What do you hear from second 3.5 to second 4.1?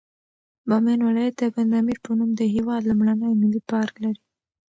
پارک